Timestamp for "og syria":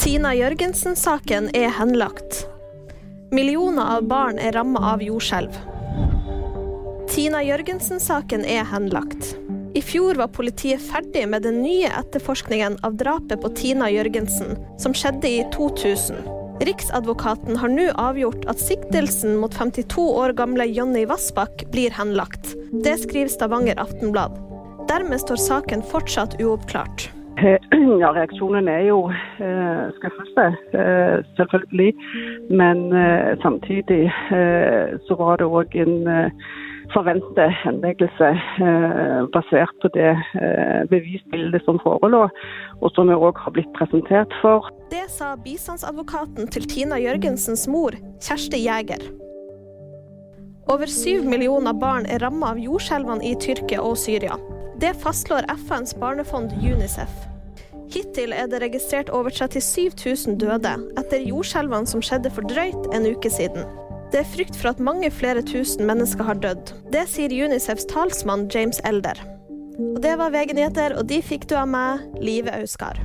53.82-54.36